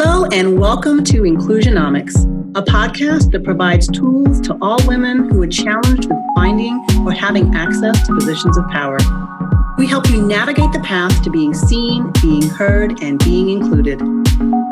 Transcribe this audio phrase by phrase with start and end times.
[0.00, 2.22] Hello, and welcome to Inclusionomics,
[2.56, 7.52] a podcast that provides tools to all women who are challenged with finding or having
[7.56, 8.98] access to positions of power.
[9.76, 14.00] We help you navigate the path to being seen, being heard, and being included.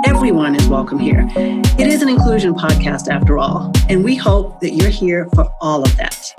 [0.06, 1.26] Everyone is welcome here.
[1.34, 5.82] It is an inclusion podcast after all, and we hope that you're here for all
[5.82, 6.32] of that.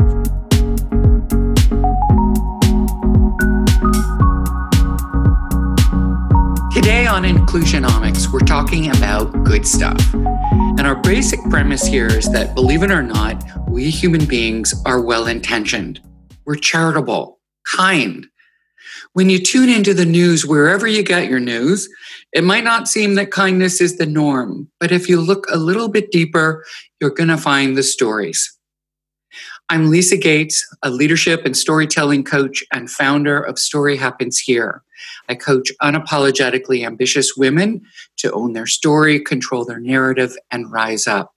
[7.17, 10.13] On Inclusionomics, we're talking about good stuff.
[10.13, 15.01] And our basic premise here is that, believe it or not, we human beings are
[15.01, 15.99] well intentioned.
[16.45, 18.27] We're charitable, kind.
[19.13, 21.89] When you tune into the news, wherever you get your news,
[22.33, 25.89] it might not seem that kindness is the norm, but if you look a little
[25.89, 26.63] bit deeper,
[27.01, 28.55] you're going to find the stories.
[29.69, 34.83] I'm Lisa Gates, a leadership and storytelling coach and founder of Story Happens Here.
[35.29, 37.81] I coach unapologetically ambitious women
[38.17, 41.33] to own their story, control their narrative, and rise up.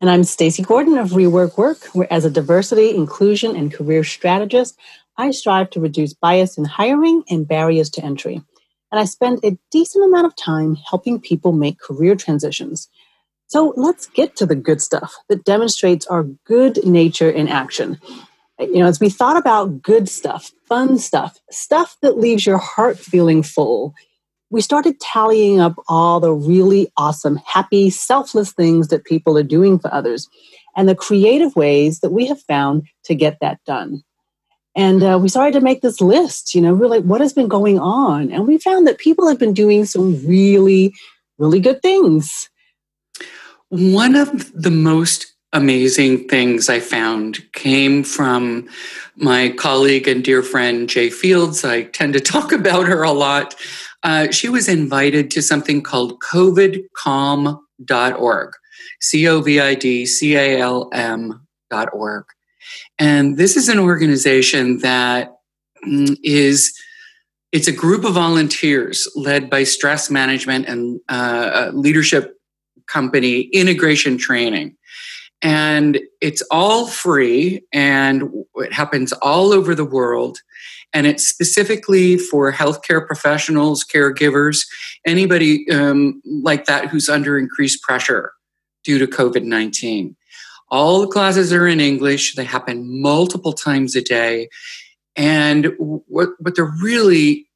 [0.00, 4.76] And I'm Stacy Gordon of Rework Work, where as a diversity, inclusion, and career strategist,
[5.16, 8.42] I strive to reduce bias in hiring and barriers to entry.
[8.90, 12.88] And I spend a decent amount of time helping people make career transitions
[13.52, 18.00] so let's get to the good stuff that demonstrates our good nature in action.
[18.70, 22.98] You know, as we thought about good stuff, fun stuff, stuff that leaves your heart
[22.98, 23.94] feeling full,
[24.50, 29.78] we started tallying up all the really awesome, happy, selfless things that people are doing
[29.78, 30.28] for others
[30.76, 34.02] and the creative ways that we have found to get that done.
[34.74, 37.78] And uh, we started to make this list, you know, really what has been going
[37.78, 38.30] on.
[38.32, 40.94] And we found that people have been doing some really,
[41.38, 42.48] really good things.
[43.68, 48.68] One of the most amazing things I found came from
[49.16, 51.64] my colleague and dear friend, Jay Fields.
[51.64, 53.54] I tend to talk about her a lot.
[54.02, 58.52] Uh, she was invited to something called covidcalm.org,
[59.00, 62.24] C O V I D C A L M.org.
[62.98, 65.36] And this is an organization that
[65.86, 66.76] mm, is
[67.52, 72.38] it's a group of volunteers led by stress management and uh, leadership
[72.86, 74.74] company integration training.
[75.42, 78.22] And it's all free and
[78.56, 80.38] it happens all over the world.
[80.92, 84.66] And it's specifically for healthcare professionals, caregivers,
[85.06, 88.32] anybody um, like that who's under increased pressure
[88.84, 90.16] due to COVID 19.
[90.70, 94.48] All the classes are in English, they happen multiple times a day.
[95.16, 97.46] And what, what they're really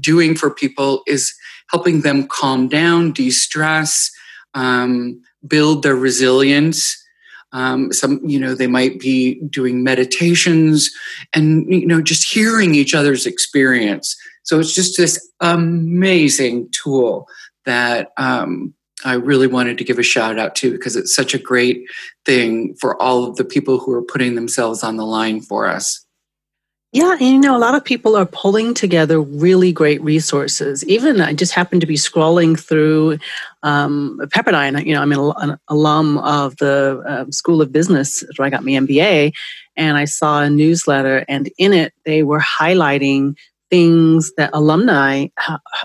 [0.00, 1.34] doing for people is
[1.70, 4.10] helping them calm down, de stress,
[4.54, 7.00] um, build their resilience.
[7.52, 10.90] Um, some, you know, they might be doing meditations
[11.32, 14.16] and, you know, just hearing each other's experience.
[14.42, 17.28] So it's just this amazing tool
[17.64, 18.74] that um,
[19.04, 21.84] I really wanted to give a shout out to because it's such a great
[22.24, 26.03] thing for all of the people who are putting themselves on the line for us.
[26.94, 30.84] Yeah, and you know, a lot of people are pulling together really great resources.
[30.84, 33.18] Even I just happened to be scrolling through
[33.64, 34.86] um, Pepperdine.
[34.86, 38.70] You know, I'm an, alum of the uh, School of Business where I got my
[38.70, 39.32] MBA,
[39.76, 43.34] and I saw a newsletter, and in it they were highlighting
[43.70, 45.26] things that alumni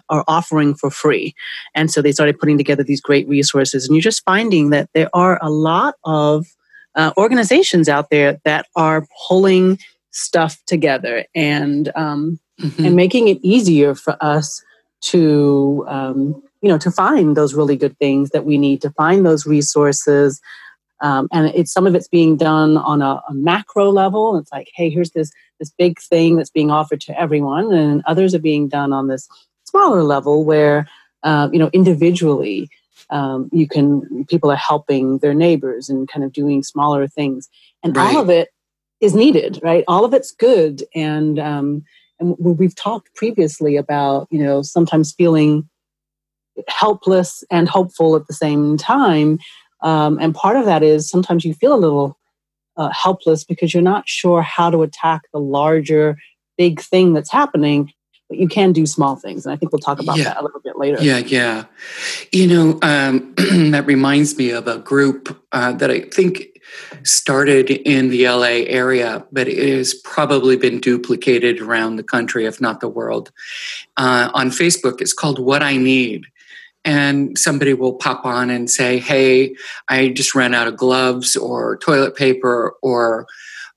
[0.10, 1.34] are offering for free.
[1.74, 5.10] And so they started putting together these great resources, and you're just finding that there
[5.16, 6.46] are a lot of
[6.94, 9.80] uh, organizations out there that are pulling
[10.12, 12.86] stuff together and um, mm-hmm.
[12.86, 14.64] and making it easier for us
[15.02, 19.26] to um, you know to find those really good things that we need to find
[19.26, 20.42] those resources
[21.02, 24.70] um, and it's some of it's being done on a, a, macro level it's like
[24.76, 28.68] hey here's this this big thing that's being offered to everyone and others are being
[28.68, 29.30] done on this
[29.64, 30.88] smaller level where
[31.24, 32.70] uh, you know individually
[33.12, 37.48] um, you can people are helping their neighbors and kind of doing smaller things
[37.84, 38.16] and right.
[38.16, 38.50] all of it
[39.02, 39.84] is needed, right?
[39.88, 41.84] All of it's good, and um,
[42.20, 45.68] and we've talked previously about you know sometimes feeling
[46.68, 49.40] helpless and hopeful at the same time,
[49.82, 52.18] um, and part of that is sometimes you feel a little
[52.78, 56.18] uh, helpless because you're not sure how to attack the larger
[56.58, 57.92] big thing that's happening
[58.30, 59.46] but you can do small things.
[59.46, 60.26] And i think we'll talk about yeah.
[60.26, 60.98] that a little bit later.
[61.02, 61.66] Yeah yeah.
[62.32, 63.34] You know um,
[63.72, 66.59] that reminds me of a group uh, that i think
[67.04, 72.60] started in the LA area, but it has probably been duplicated around the country, if
[72.60, 73.32] not the world.
[73.98, 76.26] Uh, on Facebook, it's called What I Need.
[76.86, 79.56] And somebody will pop on and say, Hey,
[79.90, 83.28] I just ran out of gloves or toilet paper, or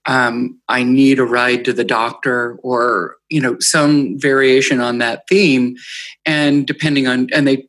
[0.06, 5.28] um, I need a ride to the doctor, or, you know, some variation on that
[5.28, 5.76] theme.
[6.24, 7.68] And depending on, and they,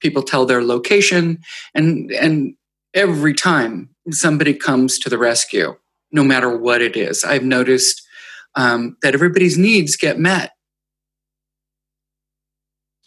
[0.00, 1.38] people tell their location,
[1.74, 2.54] and and
[2.92, 5.76] every time somebody comes to the rescue,
[6.12, 7.24] no matter what it is.
[7.24, 8.02] I've noticed
[8.54, 10.52] um, that everybody's needs get met.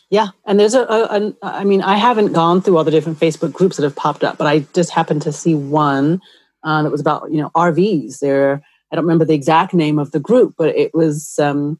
[0.10, 3.20] Yeah, and there's a, a, a, I mean, I haven't gone through all the different
[3.20, 6.22] Facebook groups that have popped up, but I just happened to see one
[6.64, 8.20] uh, that was about you know RVs.
[8.20, 8.62] There,
[8.92, 11.78] I don't remember the exact name of the group, but it was um,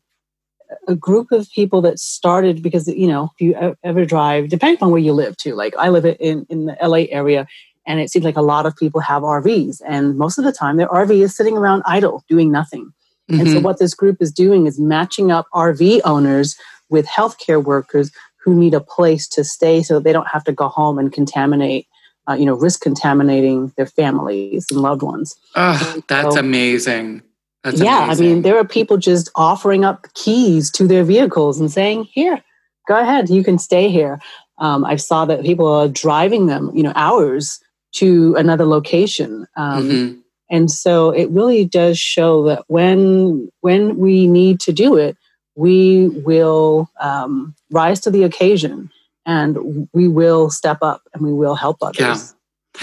[0.90, 4.92] a group of people that started because you know if you ever drive, depending on
[4.92, 5.56] where you live too.
[5.56, 7.48] Like I live in in the LA area,
[7.88, 10.78] and it seems like a lot of people have RVs, and most of the time
[10.78, 12.94] their RV is sitting around idle, doing nothing.
[13.32, 13.40] Mm-hmm.
[13.40, 13.64] And so, mm-hmm.
[13.64, 16.56] what this group is doing is matching up RV owners
[16.90, 18.12] with healthcare workers
[18.44, 21.88] who need a place to stay so they don't have to go home and contaminate,
[22.30, 25.36] uh, you know, risk contaminating their families and loved ones.
[25.56, 27.22] Oh, that's so, amazing.
[27.64, 28.26] That's yeah, amazing.
[28.26, 32.42] I mean, there are people just offering up keys to their vehicles and saying, here,
[32.88, 34.22] go ahead, you can stay here.
[34.60, 37.60] Um, I saw that people are driving them, you know, hours
[37.94, 39.48] to another location.
[39.56, 40.20] Um, mm-hmm.
[40.50, 45.18] And so it really does show that when when we need to do it,
[45.56, 48.90] we will um, rise to the occasion
[49.26, 52.00] and we will step up and we will help others.
[52.00, 52.16] Yeah.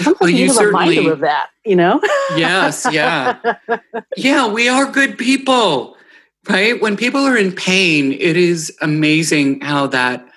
[0.03, 2.01] Sometimes well, you need a reminder of that, you know?
[2.35, 3.39] yes, yeah.
[4.17, 5.95] Yeah, we are good people,
[6.49, 6.79] right?
[6.81, 10.27] When people are in pain, it is amazing how that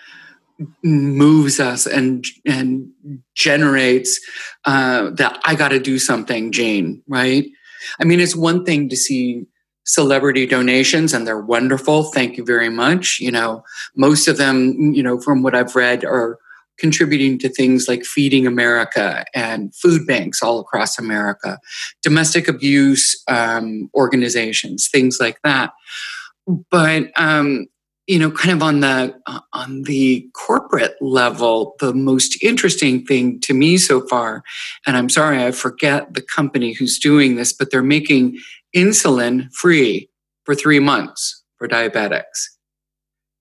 [0.83, 2.89] moves us and and
[3.35, 4.21] generates
[4.65, 7.03] uh, that I got to do something, Jane.
[7.09, 7.47] Right?
[8.01, 9.47] I mean, it's one thing to see
[9.85, 12.05] celebrity donations, and they're wonderful.
[12.05, 13.19] Thank you very much.
[13.21, 13.63] You know,
[13.97, 16.39] most of them, you know, from what I've read, are
[16.79, 21.59] contributing to things like Feeding America and food banks all across America,
[22.03, 25.73] domestic abuse um, organizations, things like that.
[26.71, 27.67] But um,
[28.09, 33.39] you know kind of on the uh, on the corporate level the most interesting thing
[33.41, 34.43] to me so far
[34.87, 38.37] and i'm sorry i forget the company who's doing this but they're making
[38.75, 40.09] insulin free
[40.45, 42.49] for 3 months for diabetics.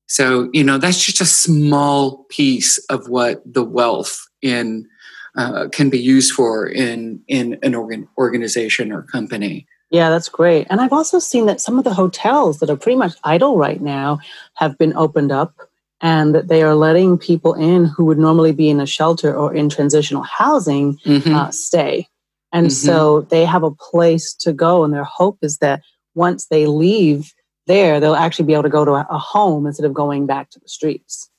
[0.07, 4.87] So you know that's just a small piece of what the wealth in
[5.37, 10.67] uh, can be used for in in an organ, organization or company yeah, that's great.
[10.69, 13.81] And I've also seen that some of the hotels that are pretty much idle right
[13.81, 14.19] now
[14.55, 15.53] have been opened up
[16.01, 19.53] and that they are letting people in who would normally be in a shelter or
[19.53, 21.33] in transitional housing mm-hmm.
[21.33, 22.07] uh, stay.
[22.51, 22.87] And mm-hmm.
[22.87, 24.83] so they have a place to go.
[24.83, 25.81] And their hope is that
[26.15, 27.33] once they leave
[27.65, 30.59] there, they'll actually be able to go to a home instead of going back to
[30.59, 31.29] the streets.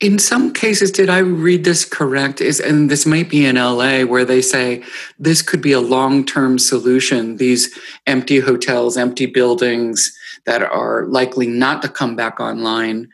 [0.00, 2.40] In some cases, did I read this correct?
[2.40, 4.82] Is and this might be in LA where they say
[5.18, 7.36] this could be a long-term solution.
[7.36, 7.76] These
[8.06, 10.12] empty hotels, empty buildings
[10.46, 13.08] that are likely not to come back online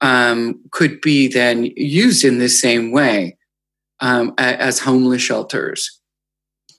[0.00, 3.36] um, could be then used in the same way
[4.00, 5.98] um, as homeless shelters.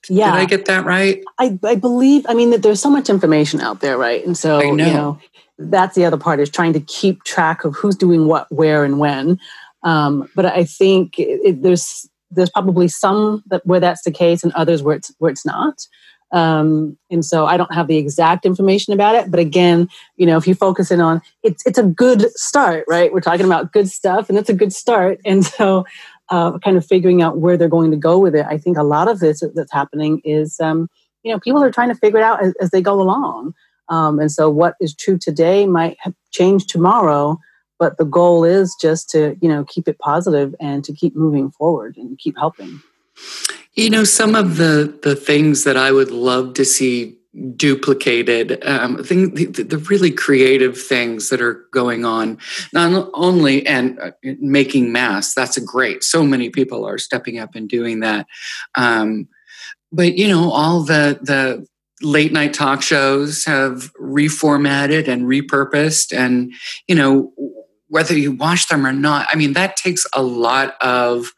[0.08, 0.32] Yeah.
[0.32, 1.24] Did I get that right?
[1.38, 4.25] I, I believe, I mean, that there's so much information out there, right?
[4.25, 4.70] And so, know.
[4.70, 5.20] you know,
[5.60, 8.98] that's the other part is trying to keep track of who's doing what, where, and
[8.98, 9.40] when.
[9.84, 14.54] Um, but I think it, there's there's probably some that where that's the case, and
[14.54, 15.88] others where it's where it's not.
[16.32, 19.32] Um, and so I don't have the exact information about it.
[19.32, 23.12] But again, you know, if you focus in on it's it's a good start, right?
[23.12, 25.20] We're talking about good stuff, and it's a good start.
[25.25, 25.86] And so,
[26.30, 28.46] uh, kind of figuring out where they're going to go with it.
[28.48, 30.88] I think a lot of this that's happening is, um,
[31.24, 33.54] you know, people are trying to figure it out as, as they go along.
[33.89, 35.98] Um, and so what is true today might
[36.31, 37.39] change tomorrow,
[37.77, 41.51] but the goal is just to, you know, keep it positive and to keep moving
[41.51, 42.81] forward and keep helping.
[43.74, 47.19] You know, some of the the things that I would love to see
[47.55, 52.39] duplicated um, thing, the, the, really creative things that are going on
[52.74, 57.69] not only and uh, making masks that's great so many people are stepping up and
[57.69, 58.25] doing that
[58.75, 59.27] um,
[59.91, 61.63] but you know all the the
[62.01, 66.53] late night talk shows have reformatted and repurposed and
[66.88, 67.32] you know
[67.88, 71.32] whether you watch them or not i mean that takes a lot of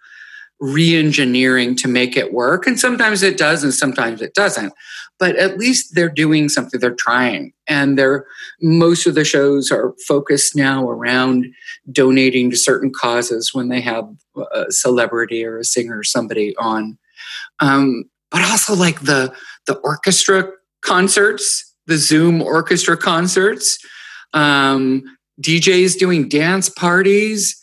[0.61, 2.67] re-engineering to make it work.
[2.67, 4.71] And sometimes it does and sometimes it doesn't.
[5.19, 6.79] But at least they're doing something.
[6.79, 7.51] They're trying.
[7.67, 8.25] And they're
[8.61, 11.47] most of the shows are focused now around
[11.91, 14.07] donating to certain causes when they have
[14.53, 16.97] a celebrity or a singer or somebody on.
[17.59, 19.35] Um, but also like the
[19.67, 20.49] the orchestra
[20.81, 23.77] concerts, the Zoom orchestra concerts,
[24.33, 25.03] um,
[25.41, 27.57] DJs doing dance parties.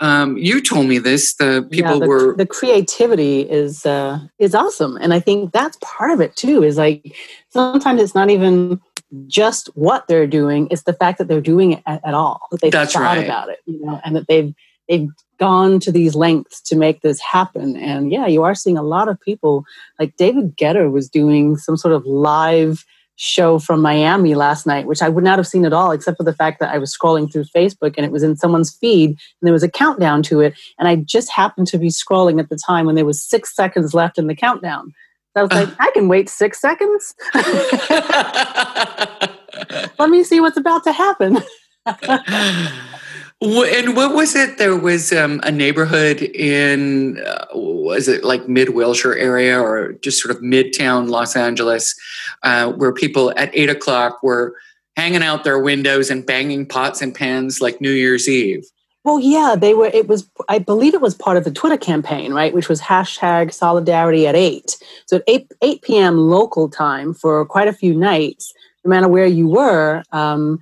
[0.00, 1.34] Um, you told me this.
[1.34, 5.76] The people yeah, the, were the creativity is uh, is awesome, and I think that's
[5.82, 6.62] part of it too.
[6.62, 7.14] Is like
[7.50, 8.80] sometimes it's not even
[9.26, 12.40] just what they're doing; it's the fact that they're doing it at, at all.
[12.50, 13.24] That they've that's thought right.
[13.24, 14.54] about it, you know, and that they've
[14.90, 17.76] they've gone to these lengths to make this happen.
[17.76, 19.64] And yeah, you are seeing a lot of people
[19.98, 22.84] like David Guetta was doing some sort of live
[23.16, 26.24] show from Miami last night, which I would not have seen at all, except for
[26.24, 29.18] the fact that I was scrolling through Facebook and it was in someone's feed and
[29.42, 30.58] there was a countdown to it.
[30.78, 33.94] And I just happened to be scrolling at the time when there was six seconds
[33.94, 34.92] left in the countdown.
[35.34, 35.74] So I was like, uh.
[35.78, 37.14] I can wait six seconds.
[39.98, 41.38] Let me see what's about to happen.
[43.42, 44.58] And what was it?
[44.58, 50.20] There was um, a neighborhood in, uh, was it like mid Wilshire area or just
[50.20, 51.94] sort of midtown Los Angeles,
[52.42, 54.54] uh, where people at eight o'clock were
[54.94, 58.62] hanging out their windows and banging pots and pans like New Year's Eve.
[59.04, 59.86] Well, yeah, they were.
[59.86, 62.52] It was, I believe, it was part of the Twitter campaign, right?
[62.52, 64.76] Which was hashtag Solidarity at eight.
[65.06, 66.18] So at eight eight p.m.
[66.18, 68.52] local time for quite a few nights,
[68.84, 70.02] no matter where you were.
[70.12, 70.58] Um,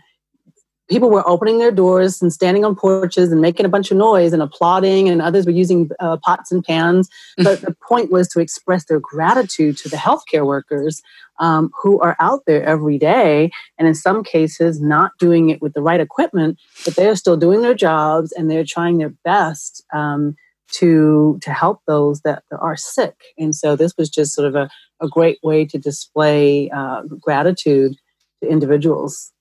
[0.88, 4.32] people were opening their doors and standing on porches and making a bunch of noise
[4.32, 7.08] and applauding, and others were using uh, pots and pans.
[7.36, 11.02] But the point was to express their gratitude to the healthcare workers
[11.38, 15.74] um, who are out there every day, and in some cases, not doing it with
[15.74, 19.84] the right equipment, but they are still doing their jobs and they're trying their best.
[19.92, 20.36] Um,
[20.70, 24.68] to to help those that are sick and so this was just sort of a,
[25.00, 27.96] a great way to display uh, gratitude
[28.42, 29.32] to individuals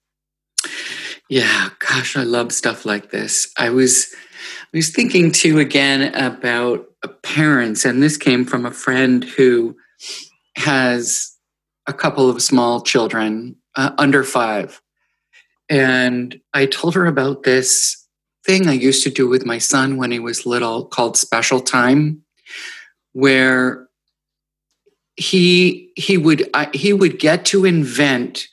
[1.30, 3.52] yeah, gosh, I love stuff like this.
[3.58, 4.14] I was
[4.74, 6.86] I was thinking too again about
[7.24, 9.76] parents, and this came from a friend who
[10.56, 11.36] has
[11.86, 14.82] a couple of small children uh, under five.
[15.70, 18.08] And I told her about this
[18.46, 22.24] thing I used to do with my son when he was little called special time,
[23.12, 23.88] where
[25.18, 28.48] he he would I, he would get to invent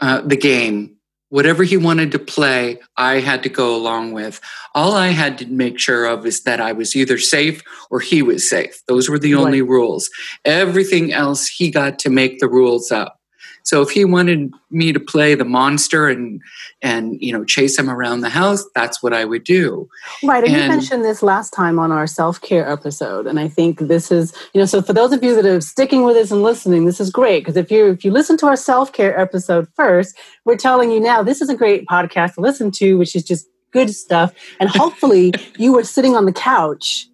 [0.00, 0.96] uh, the game
[1.32, 4.38] whatever he wanted to play, I had to go along with.
[4.74, 8.20] All I had to make sure of is that I was either safe or he
[8.20, 8.82] was safe.
[8.86, 10.10] Those were the only rules.
[10.44, 13.18] Everything else, he got to make the rules up.
[13.64, 16.40] So if he wanted me to play the monster and
[16.80, 19.88] and you know chase him around the house, that's what I would do.
[20.22, 23.48] Right, and, and you mentioned this last time on our self care episode, and I
[23.48, 26.30] think this is you know so for those of you that are sticking with us
[26.30, 29.18] and listening, this is great because if you if you listen to our self care
[29.18, 33.14] episode first, we're telling you now this is a great podcast to listen to, which
[33.14, 37.08] is just good stuff, and hopefully you were sitting on the couch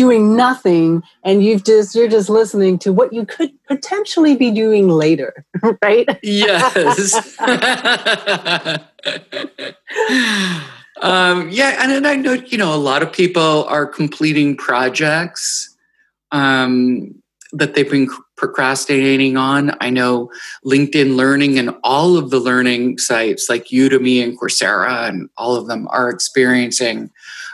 [0.00, 4.88] doing nothing and you've just you're just listening to what you could potentially be doing
[4.88, 5.44] later
[5.82, 7.38] right yes
[11.02, 15.76] um, yeah and, and i know you know a lot of people are completing projects
[16.32, 17.14] um,
[17.52, 19.76] that they've been procrastinating on.
[19.80, 20.30] I know
[20.64, 25.66] LinkedIn Learning and all of the learning sites like Udemy and Coursera and all of
[25.66, 27.10] them are experiencing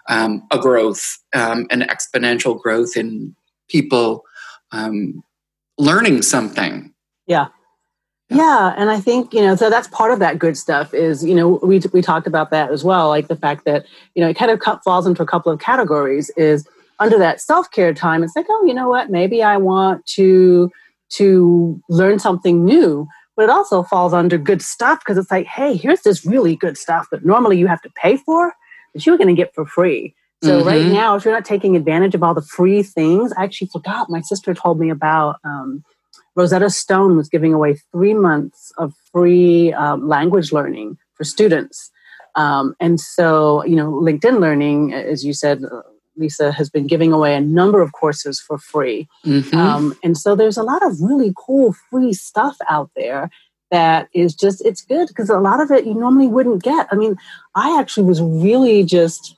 [0.08, 3.34] um, a growth, um, an exponential growth in
[3.68, 4.24] people
[4.72, 5.22] um,
[5.78, 6.92] learning something.
[7.26, 7.48] Yeah.
[8.28, 10.92] Yeah, and I think you know, so that's part of that good stuff.
[10.92, 13.86] Is you know, we we talked about that as well, like the fact that
[14.16, 16.28] you know it kind of falls into a couple of categories.
[16.36, 16.66] Is
[16.98, 19.10] under that self care time, it's like, oh, you know what?
[19.10, 20.72] Maybe I want to
[21.10, 25.76] to learn something new, but it also falls under good stuff because it's like, hey,
[25.76, 28.54] here's this really good stuff that normally you have to pay for
[28.96, 30.14] that you were going to get for free.
[30.42, 30.68] So mm-hmm.
[30.68, 34.08] right now, if you're not taking advantage of all the free things, I actually forgot.
[34.08, 35.84] My sister told me about um,
[36.34, 41.90] Rosetta Stone was giving away three months of free um, language learning for students.
[42.34, 45.82] Um, and so, you know, LinkedIn Learning, as you said, uh,
[46.18, 49.08] Lisa has been giving away a number of courses for free.
[49.24, 49.56] Mm-hmm.
[49.56, 53.30] Um, and so there's a lot of really cool free stuff out there
[53.70, 56.86] that is just it's good because a lot of it you normally wouldn't get.
[56.90, 57.16] I mean,
[57.54, 59.36] I actually was really just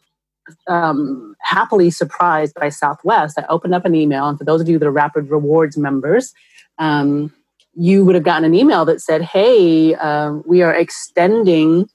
[0.67, 3.39] um, happily surprised by Southwest.
[3.39, 6.35] I opened up an email, and for those of you that are Rapid Rewards members,
[6.79, 7.33] um,
[7.75, 11.89] you would have gotten an email that said, "Hey, uh, we are extending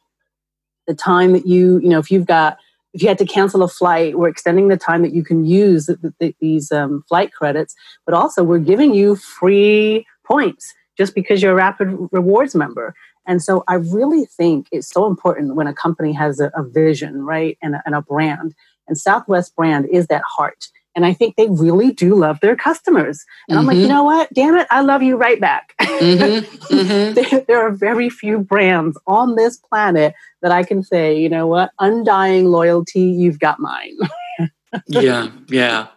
[0.88, 2.58] the time that you you know if you've got."
[2.96, 5.88] If you had to cancel a flight, we're extending the time that you can use
[5.88, 7.74] the, the, these um, flight credits,
[8.06, 12.94] but also we're giving you free points just because you're a Rapid Rewards member.
[13.26, 17.24] And so I really think it's so important when a company has a, a vision,
[17.24, 18.54] right, and a, and a brand.
[18.88, 20.68] And Southwest brand is that heart.
[20.96, 23.26] And I think they really do love their customers.
[23.48, 23.60] And mm-hmm.
[23.60, 23.94] I'm like, you mm-hmm.
[23.94, 24.34] know what?
[24.34, 25.74] Damn it, I love you right back.
[25.82, 26.50] Mm-hmm.
[26.74, 27.14] Mm-hmm.
[27.14, 31.46] there, there, are very few brands on this planet that I can say, you know
[31.46, 31.72] what?
[31.80, 33.98] Undying loyalty, you've got mine.
[34.88, 35.88] yeah, yeah.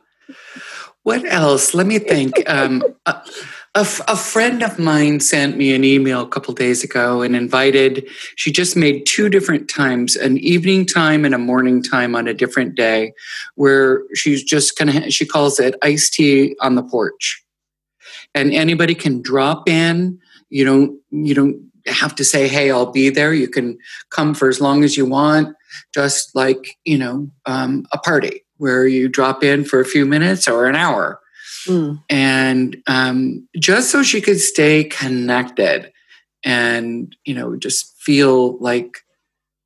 [1.02, 1.72] What else?
[1.72, 2.34] Let me think.
[2.46, 3.20] Um, uh,
[3.76, 7.36] a, f- a friend of mine sent me an email a couple days ago and
[7.36, 12.26] invited she just made two different times an evening time and a morning time on
[12.26, 13.12] a different day
[13.54, 17.44] where she's just of she calls it iced tea on the porch.
[18.34, 20.18] And anybody can drop in
[20.48, 23.34] you don't you don't have to say hey i'll be there.
[23.34, 23.76] You can
[24.08, 25.54] come for as long as you want
[25.92, 30.48] just like you know um, a party where you drop in for a few minutes
[30.48, 31.20] or an hour
[31.66, 32.02] Mm.
[32.08, 35.92] And um, just so she could stay connected
[36.44, 38.98] and, you know, just feel like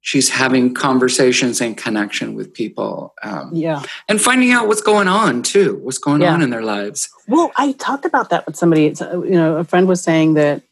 [0.02, 3.14] she's having conversations and connection with people.
[3.22, 3.82] Um, yeah.
[4.08, 6.32] And finding out what's going on too, what's going yeah.
[6.32, 7.08] on in their lives.
[7.28, 8.86] Well, I talked about that with somebody.
[8.86, 10.62] It's, uh, you know, a friend was saying that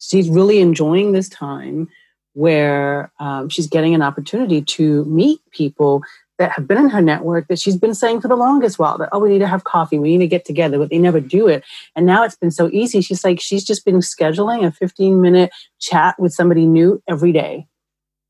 [0.00, 1.88] she's really enjoying this time
[2.34, 6.02] where um, she's getting an opportunity to meet people
[6.38, 9.08] that have been in her network that she's been saying for the longest while that,
[9.12, 11.46] oh, we need to have coffee, we need to get together, but they never do
[11.46, 11.64] it.
[11.94, 13.00] And now it's been so easy.
[13.00, 17.66] She's like, she's just been scheduling a 15 minute chat with somebody new every day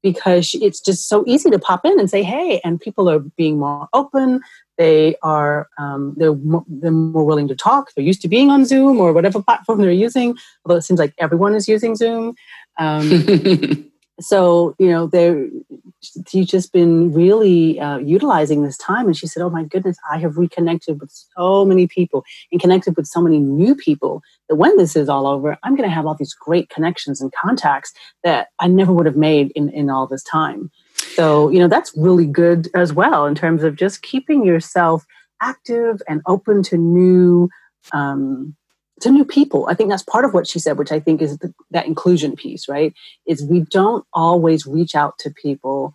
[0.02, 3.58] because it's just so easy to pop in and say, hey, and people are being
[3.58, 4.40] more open.
[4.76, 6.34] They are um, they're,
[6.66, 7.92] they're more willing to talk.
[7.94, 11.14] They're used to being on Zoom or whatever platform they're using, although it seems like
[11.18, 12.34] everyone is using Zoom.
[12.78, 13.88] Um,
[14.22, 15.48] so you know they
[16.28, 19.06] she's just been really uh, utilizing this time.
[19.06, 22.96] And she said oh my goodness i have reconnected with so many people and connected
[22.96, 26.06] with so many new people that when this is all over i'm going to have
[26.06, 27.92] all these great connections and contacts
[28.24, 30.70] that i never would have made in, in all this time.
[31.14, 35.04] So you know that's really good as well in terms of just keeping yourself
[35.40, 37.48] active and open to new
[37.92, 38.54] um,
[39.02, 39.66] to new people.
[39.68, 42.34] I think that's part of what she said, which I think is the, that inclusion
[42.36, 42.94] piece, right?
[43.26, 45.94] Is we don't always reach out to people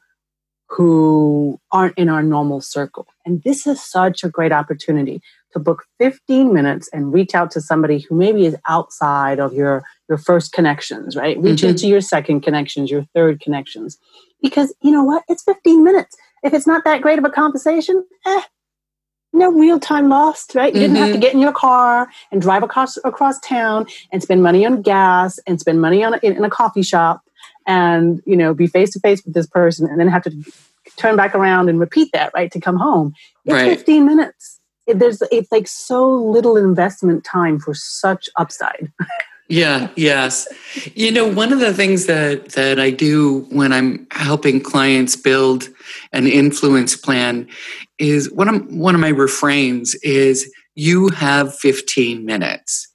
[0.69, 3.07] who aren't in our normal circle.
[3.25, 5.21] And this is such a great opportunity
[5.53, 9.83] to book 15 minutes and reach out to somebody who maybe is outside of your
[10.09, 11.37] your first connections, right?
[11.39, 11.69] Reach mm-hmm.
[11.69, 13.97] into your second connections, your third connections.
[14.41, 15.23] Because you know what?
[15.27, 16.15] It's 15 minutes.
[16.43, 18.41] If it's not that great of a conversation, eh,
[19.37, 20.73] no real time lost, right?
[20.73, 20.93] You mm-hmm.
[20.93, 21.21] didn't have to mm-hmm.
[21.21, 25.59] get in your car and drive across across town and spend money on gas and
[25.59, 27.21] spend money on in, in a coffee shop
[27.65, 30.31] and you know be face to face with this person and then have to
[30.95, 33.13] turn back around and repeat that right to come home.
[33.45, 33.77] It's right.
[33.77, 34.59] 15 minutes.
[34.85, 38.91] It, there's it's like so little investment time for such upside.
[39.49, 40.45] yeah yes
[40.93, 45.69] you know one of the things that that i do when i'm helping clients build
[46.11, 47.47] an influence plan
[47.97, 52.87] is one of one of my refrains is you have 15 minutes.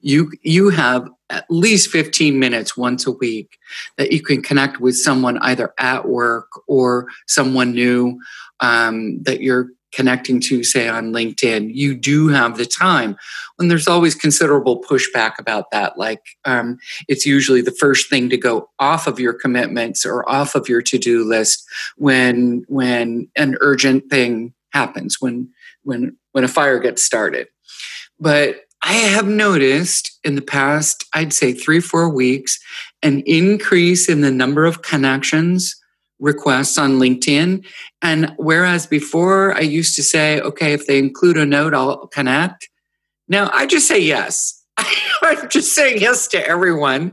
[0.00, 3.58] You you have at least 15 minutes once a week
[3.98, 8.18] that you can connect with someone either at work or someone new
[8.60, 13.16] um, that you're connecting to, say, on LinkedIn, you do have the time.
[13.58, 15.96] And there's always considerable pushback about that.
[15.96, 16.76] Like um,
[17.08, 20.82] it's usually the first thing to go off of your commitments or off of your
[20.82, 21.64] to-do list
[21.96, 25.48] when when an urgent thing happens, when
[25.82, 27.48] when when a fire gets started.
[28.20, 32.58] But I have noticed in the past, I'd say three, four weeks,
[33.02, 35.74] an increase in the number of connections
[36.18, 37.64] requests on LinkedIn.
[38.02, 42.68] And whereas before I used to say, okay, if they include a note, I'll connect.
[43.28, 44.62] Now I just say yes.
[45.22, 47.12] I'm just saying yes to everyone.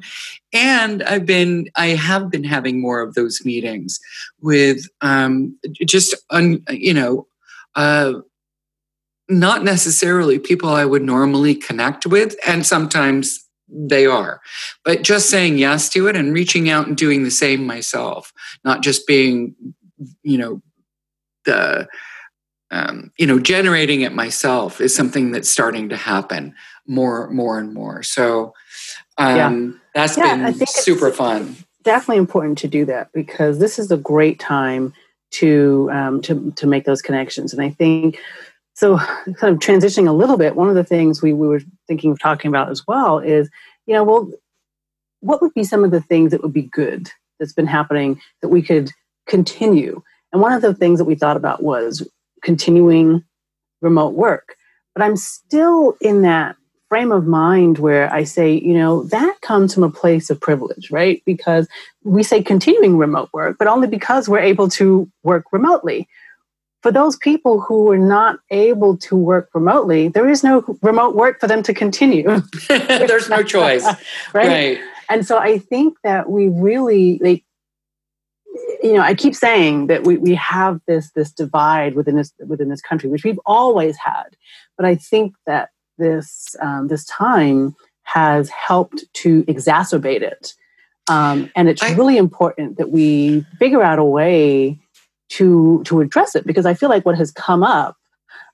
[0.53, 3.99] And I've been, I have been having more of those meetings
[4.41, 7.25] with um, just, un, you know,
[7.75, 8.13] uh,
[9.29, 13.42] not necessarily people I would normally connect with, and sometimes
[13.73, 14.41] they are.
[14.85, 18.31] But just saying yes to it and reaching out and doing the same myself,
[18.63, 19.55] not just being,
[20.21, 20.61] you know,
[21.45, 21.87] the,
[22.71, 26.55] um, you know, generating it myself is something that's starting to happen
[26.87, 28.03] more, more and more.
[28.03, 28.53] So
[29.17, 29.79] um, yeah.
[29.93, 31.55] that's yeah, been super fun.
[31.83, 34.93] Definitely important to do that because this is a great time
[35.31, 37.53] to um, to to make those connections.
[37.53, 38.19] And I think
[38.73, 42.11] so kind of transitioning a little bit one of the things we, we were thinking
[42.11, 43.49] of talking about as well is
[43.85, 44.31] you know well
[45.23, 47.09] what would be some of the things that would be good
[47.39, 48.91] that's been happening that we could
[49.25, 50.01] continue?
[50.31, 52.07] And one of the things that we thought about was
[52.41, 53.23] continuing
[53.81, 54.55] remote work.
[54.93, 56.55] But i'm still in that
[56.87, 60.91] frame of mind where i say you know that comes from a place of privilege
[60.91, 61.23] right?
[61.25, 61.67] Because
[62.03, 66.07] we say continuing remote work but only because we're able to work remotely
[66.83, 71.39] for those people who were not able to work remotely, there is no remote work
[71.39, 72.41] for them to continue.
[72.67, 73.85] There's no choice.
[74.33, 74.47] right?
[74.47, 74.79] right?
[75.09, 77.43] And so I think that we really like
[78.83, 82.69] you know, I keep saying that we, we have this this divide within this within
[82.69, 84.35] this country, which we've always had.
[84.77, 90.53] But I think that this um, this time has helped to exacerbate it.
[91.09, 94.79] Um, and it's I, really important that we figure out a way
[95.37, 97.97] to to address it because I feel like what has come up,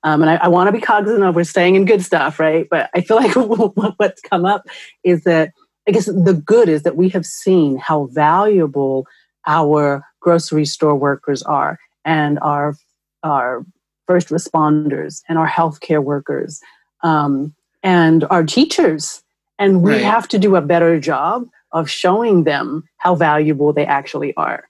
[0.03, 2.67] um, and I, I want to be cognizant of we're staying in good stuff, right?
[2.69, 4.65] But I feel like what's come up
[5.03, 5.51] is that
[5.87, 9.07] I guess the good is that we have seen how valuable
[9.47, 12.75] our grocery store workers are and our
[13.23, 13.65] our
[14.07, 16.59] first responders and our healthcare workers
[17.03, 19.21] um, and our teachers
[19.59, 20.01] and we right.
[20.01, 24.67] have to do a better job of showing them how valuable they actually are.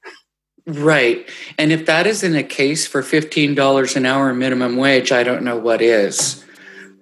[0.67, 1.30] Right.
[1.58, 5.58] And if that isn't a case for $15 an hour minimum wage, I don't know
[5.58, 6.43] what is.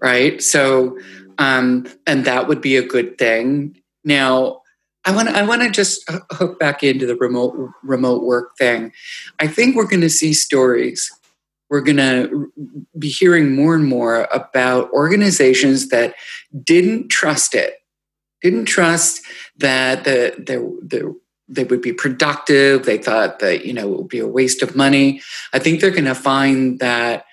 [0.01, 0.41] Right.
[0.41, 0.97] So,
[1.37, 3.81] um, and that would be a good thing.
[4.03, 4.61] Now,
[5.05, 8.91] I want I want to just hook back into the remote remote work thing.
[9.39, 11.09] I think we're going to see stories.
[11.69, 12.51] We're going to
[12.97, 16.15] be hearing more and more about organizations that
[16.63, 17.75] didn't trust it
[18.41, 19.21] didn't trust
[19.57, 22.85] that the, the, the they would be productive.
[22.85, 25.21] They thought that, you know, it would be a waste of money.
[25.53, 27.25] I think they're going to find that,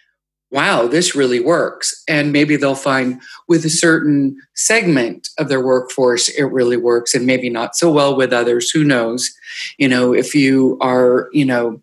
[0.51, 2.03] wow, this really works.
[2.09, 7.27] And maybe they'll find with a certain segment of their workforce, it really works, and
[7.27, 8.71] maybe not so well with others.
[8.71, 9.35] Who knows?
[9.79, 11.83] You know, if you are, you know,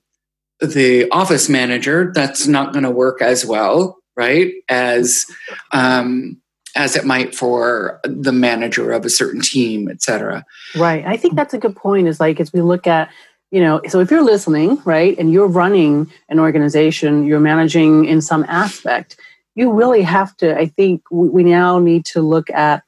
[0.61, 4.53] the office manager, that's not going to work as well, right?
[4.69, 5.25] As,
[5.73, 6.40] um,
[6.75, 10.45] as it might for the manager of a certain team, et cetera.
[10.75, 11.05] Right.
[11.05, 12.07] I think that's a good point.
[12.07, 13.09] Is like as we look at,
[13.51, 18.21] you know, so if you're listening, right, and you're running an organization, you're managing in
[18.21, 19.19] some aspect,
[19.55, 20.57] you really have to.
[20.57, 22.83] I think we now need to look at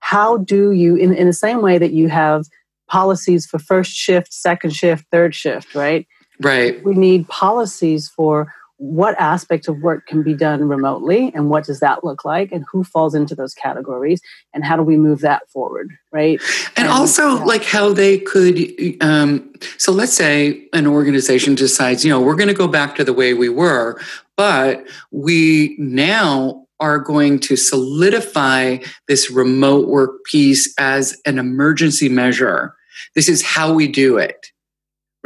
[0.00, 2.46] how do you, in, in the same way that you have
[2.88, 6.06] policies for first shift, second shift, third shift, right?
[6.40, 6.82] Right.
[6.84, 11.80] We need policies for what aspect of work can be done remotely and what does
[11.80, 14.20] that look like and who falls into those categories
[14.52, 16.40] and how do we move that forward right?
[16.76, 17.44] And, and also yeah.
[17.44, 18.58] like how they could
[19.00, 23.04] um, so let's say an organization decides you know we're going to go back to
[23.04, 23.98] the way we were
[24.36, 32.74] but we now are going to solidify this remote work piece as an emergency measure.
[33.14, 34.52] This is how we do it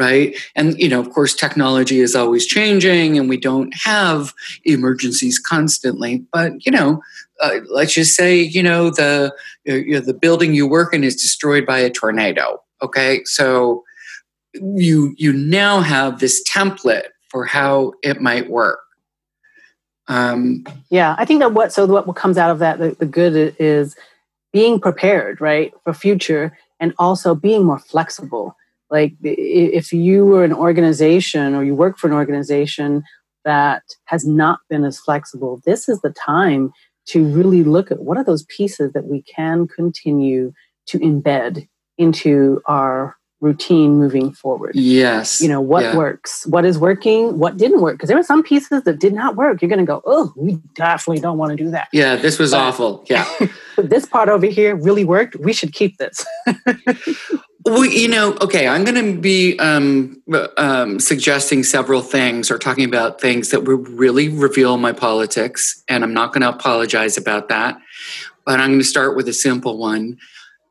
[0.01, 0.37] right?
[0.57, 4.33] And you know of course technology is always changing and we don't have
[4.65, 7.03] emergencies constantly but you know
[7.41, 9.33] uh, let's just say you know the
[9.65, 13.23] you know, the building you work in is destroyed by a tornado okay?
[13.25, 13.85] So
[14.55, 18.81] you you now have this template for how it might work.
[20.09, 23.55] Um, yeah i think that what so what comes out of that the, the good
[23.61, 23.95] is
[24.53, 28.57] being prepared right for future and also being more flexible
[28.90, 33.03] like if you were an organization or you work for an organization
[33.44, 36.72] that has not been as flexible, this is the time
[37.07, 40.53] to really look at what are those pieces that we can continue
[40.87, 44.72] to embed into our routine moving forward.
[44.74, 45.40] Yes.
[45.40, 45.96] You know, what yeah.
[45.96, 47.94] works, what is working, what didn't work.
[47.94, 49.62] Because there were some pieces that did not work.
[49.62, 51.88] You're going to go, oh, we definitely don't want to do that.
[51.92, 53.05] Yeah, this was but, awful.
[53.09, 53.26] Yeah.
[53.79, 55.37] this part over here really worked.
[55.37, 56.24] We should keep this.
[57.64, 60.23] Well, you know, okay, I'm going to be um,
[60.57, 66.03] um, suggesting several things or talking about things that will really reveal my politics, and
[66.03, 67.79] I'm not going to apologize about that.
[68.46, 70.16] But I'm going to start with a simple one.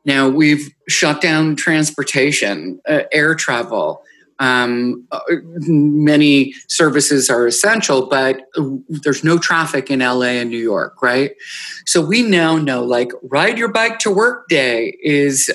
[0.04, 4.02] Now, we've shut down transportation, uh, air travel.
[4.40, 5.20] Um, uh,
[5.68, 8.46] many services are essential, but
[8.88, 11.32] there's no traffic in LA and New York, right?
[11.86, 15.50] So we now know like ride your bike to work day is.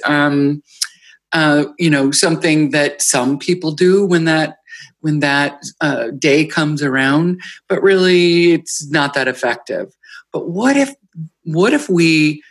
[1.35, 4.57] Uh, you know, something that some people do when that
[5.01, 9.93] when that uh, day comes around, but really it's not that effective.
[10.31, 10.95] But what if
[11.43, 12.41] what if we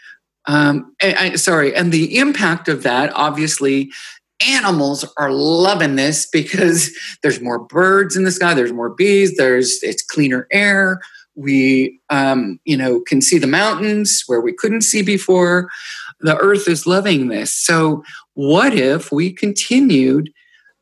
[0.47, 3.90] um, I, I, sorry, and the impact of that, obviously,
[4.47, 6.90] animals are loving this because
[7.23, 11.01] there's more birds in the sky, there's more bees, there's it's cleaner air.
[11.37, 15.68] We, um, you know, can see the mountains where we couldn't see before.
[16.25, 17.53] The earth is loving this.
[17.53, 20.33] So, what if we continued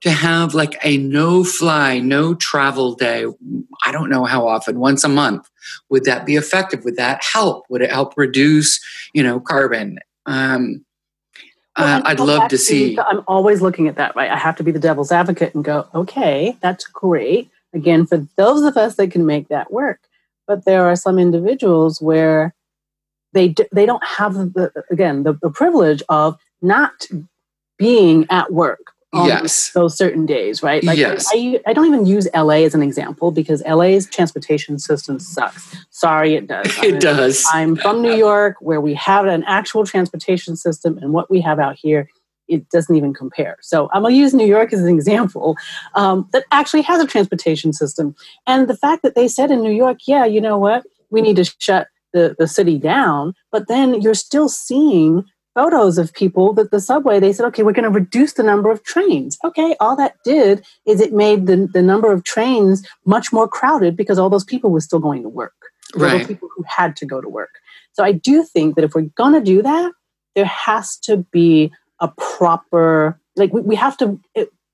[0.03, 3.27] to have like a no fly, no travel day?
[3.85, 5.51] I don't know how often, once a month.
[5.91, 6.85] Would that be effective?
[6.85, 7.65] Would that help?
[7.71, 8.81] Would it help reduce,
[9.15, 9.99] you know, carbon?
[10.27, 10.85] Um,
[11.77, 12.97] well, uh, I'd love to see.
[12.97, 14.31] I'm always looking at that, right?
[14.31, 17.51] I have to be the devil's advocate and go, okay, that's great.
[17.75, 20.01] Again, for those of us that can make that work.
[20.47, 22.55] But there are some individuals where
[23.33, 27.07] they do, they don't have the again the, the privilege of not
[27.79, 29.73] being at work on yes.
[29.73, 30.83] those certain days, right?
[30.83, 31.29] Like yes.
[31.35, 35.77] I, I don't even use LA as an example because LA's transportation system sucks.
[35.91, 36.67] Sorry, it does.
[36.83, 37.45] it does.
[37.53, 41.59] I'm from New York where we have an actual transportation system and what we have
[41.59, 42.09] out here
[42.49, 43.57] it doesn't even compare.
[43.63, 45.57] So I'm going to use New York as an example
[45.95, 48.15] um, that actually has a transportation system.
[48.47, 51.37] And the fact that they said in New York, yeah, you know what, we need
[51.37, 56.71] to shut the, the city down, but then you're still seeing photos of people that
[56.71, 59.37] the subway they said okay we're going to reduce the number of trains.
[59.45, 63.95] Okay all that did is it made the, the number of trains much more crowded
[63.95, 65.53] because all those people were still going to work.
[65.95, 66.19] Right.
[66.19, 67.51] those people who had to go to work.
[67.93, 69.93] So i do think that if we're going to do that
[70.35, 71.71] there has to be
[72.01, 74.19] a proper like we, we have to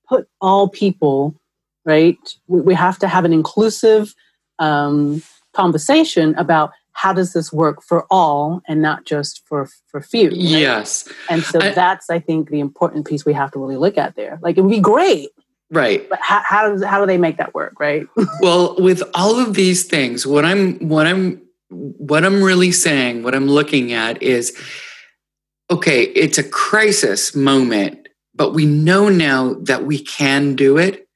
[0.09, 1.35] put all people
[1.89, 2.19] right?
[2.47, 4.15] We, we have to have an inclusive
[4.59, 5.23] um,
[5.55, 10.37] conversation about how does this work for all and not just for for few right?
[10.37, 11.09] yes.
[11.31, 14.17] And so I, that's i think the important piece we have to really look at
[14.17, 14.41] there.
[14.43, 15.31] Like it would be great
[15.71, 16.09] right.
[16.09, 18.07] but how, how does how do they make that work right?
[18.41, 23.35] Well with all of these things what i'm what i'm what i'm really saying what
[23.35, 24.57] i'm looking at is
[25.71, 31.08] okay it's a crisis moment but we know now that we can do it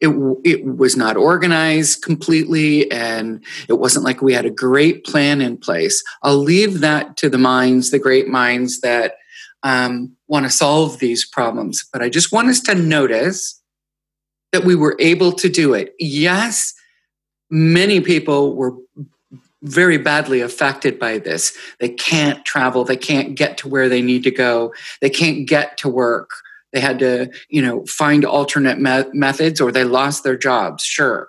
[0.00, 0.08] it,
[0.44, 5.56] it was not organized completely and it wasn't like we had a great plan in
[5.56, 6.02] place.
[6.22, 9.16] I'll leave that to the minds the great minds that
[9.62, 13.62] um, want to solve these problems but i just want us to notice
[14.52, 15.94] that we were able to do it.
[15.98, 16.74] Yes
[17.50, 18.72] many people were
[19.62, 21.56] very badly affected by this.
[21.80, 25.78] They can't travel they can't get to where they need to go they can't get
[25.78, 26.30] to work
[26.74, 31.28] they had to you know find alternate me- methods or they lost their jobs sure.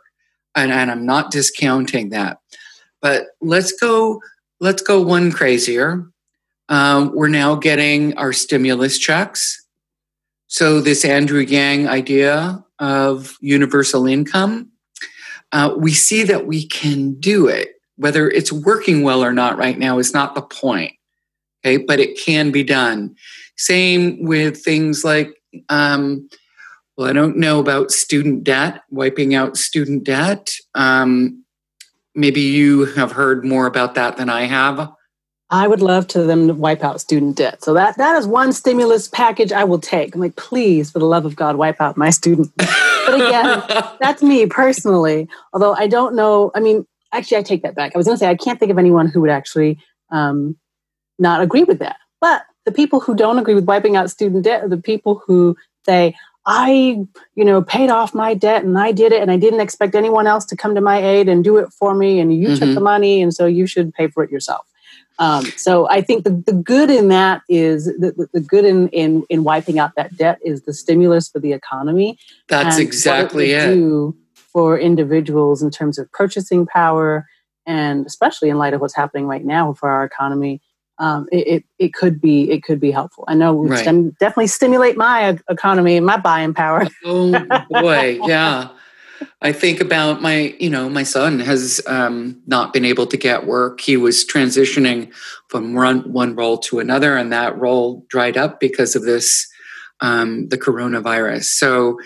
[0.58, 2.40] And, and i'm not discounting that.
[3.02, 4.22] But let's go
[4.60, 6.10] let's go one crazier.
[6.68, 9.64] Um, we're now getting our stimulus checks.
[10.48, 14.72] So this andrew yang idea of universal income
[15.52, 17.70] uh, we see that we can do it.
[17.98, 20.92] Whether it's working well or not right now is not the point
[21.66, 21.78] okay?
[21.78, 23.16] But it can be done.
[23.58, 25.35] Same with things like,
[25.70, 26.30] um,
[26.98, 30.56] well, I don't know about student debt, wiping out student debt.
[30.76, 31.44] Um,
[32.14, 34.92] maybe you have heard more about that than I have.
[35.50, 37.64] I would love to them to wipe out student debt.
[37.64, 40.16] So that that is one stimulus package I will take.
[40.16, 42.52] I'm like, please, for the love of God, wipe out my student.
[42.58, 43.64] but again,
[44.00, 45.28] that's me personally.
[45.54, 46.52] Although I don't know.
[46.56, 47.92] I mean, actually, I take that back.
[47.94, 49.78] I was going to say I can't think of anyone who would actually
[50.12, 50.58] um,
[51.20, 51.98] not agree with that.
[52.22, 55.56] But the people who don't agree with wiping out student debt are the people who
[55.86, 56.16] say,
[56.48, 59.96] I, you know, paid off my debt and I did it and I didn't expect
[59.96, 62.66] anyone else to come to my aid and do it for me and you mm-hmm.
[62.66, 64.66] took the money and so you should pay for it yourself.
[65.18, 68.90] Um, so I think the, the good in that is the, the, the, good in,
[68.90, 72.20] in in wiping out that debt is the stimulus for the economy.
[72.50, 73.78] That's exactly it.
[73.78, 74.14] it.
[74.52, 77.28] for individuals in terms of purchasing power
[77.66, 80.62] and especially in light of what's happening right now for our economy
[80.98, 83.26] um, it, it, it, could be it could be helpful.
[83.28, 83.80] I know right.
[83.80, 86.88] stem, definitely stimulate my economy and my buying power.
[87.06, 87.32] oh
[87.70, 88.70] boy, yeah.
[89.42, 93.46] I think about my, you know, my son has um, not been able to get
[93.46, 93.80] work.
[93.80, 95.14] He was transitioning
[95.50, 99.48] from one, one role to another, and that role dried up because of this,
[100.02, 101.46] um, the coronavirus.
[101.46, 101.98] So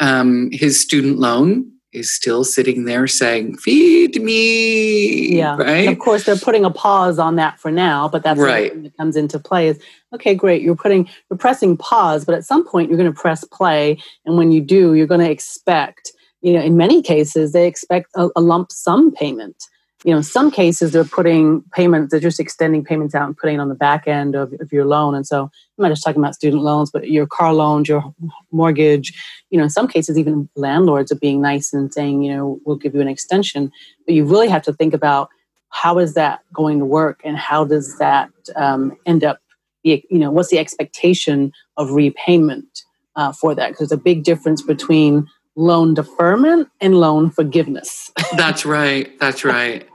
[0.00, 5.86] um, his student loan is still sitting there saying, "Feed me." Yeah, right.
[5.86, 8.82] And of course, they're putting a pause on that for now, but that's right.
[8.82, 9.68] that comes into play.
[9.68, 9.78] Is
[10.14, 10.62] okay, great.
[10.62, 14.36] You're putting you're pressing pause, but at some point you're going to press play, and
[14.36, 16.12] when you do, you're going to expect.
[16.40, 19.64] You know, in many cases, they expect a, a lump sum payment
[20.04, 23.56] you know, in some cases they're putting payments, they're just extending payments out and putting
[23.56, 25.14] it on the back end of, of your loan.
[25.14, 28.12] And so I'm not just talking about student loans, but your car loans, your
[28.50, 29.12] mortgage,
[29.50, 32.76] you know, in some cases even landlords are being nice and saying, you know, we'll
[32.76, 33.70] give you an extension.
[34.06, 35.28] But you really have to think about
[35.68, 39.38] how is that going to work and how does that um, end up,
[39.84, 42.82] you know, what's the expectation of repayment
[43.16, 43.68] uh, for that?
[43.68, 48.10] Because there's a big difference between loan deferment and loan forgiveness.
[48.36, 49.18] That's right.
[49.18, 49.86] That's right.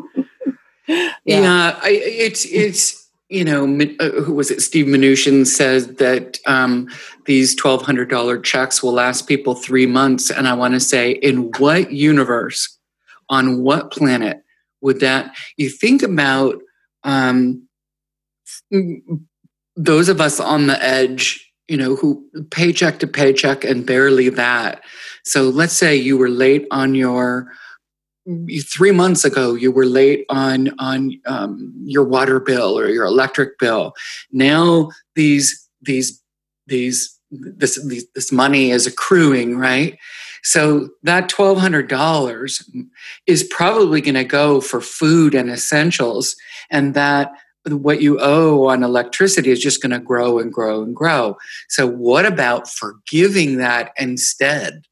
[0.87, 3.63] Yeah, yeah I, it's it's you know
[3.99, 4.61] uh, who was it?
[4.61, 6.89] Steve Mnuchin said that um,
[7.25, 11.11] these twelve hundred dollar checks will last people three months, and I want to say,
[11.11, 12.77] in what universe,
[13.29, 14.43] on what planet
[14.81, 15.35] would that?
[15.57, 16.61] You think about
[17.03, 17.67] um,
[19.75, 24.81] those of us on the edge you know, who paycheck to paycheck and barely that.
[25.23, 27.51] So let's say you were late on your
[28.61, 33.57] three months ago you were late on on um, your water bill or your electric
[33.59, 33.93] bill.
[34.31, 36.21] Now these these
[36.67, 37.79] these this
[38.15, 39.97] this money is accruing, right?
[40.43, 42.69] So that twelve hundred dollars
[43.25, 46.35] is probably going to go for food and essentials,
[46.69, 47.31] and that
[47.65, 51.37] what you owe on electricity is just going to grow and grow and grow.
[51.67, 54.83] So what about forgiving that instead?